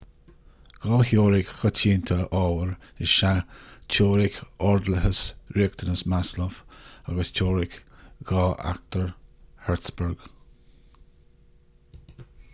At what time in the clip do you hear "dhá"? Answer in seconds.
0.83-0.97, 8.31-8.47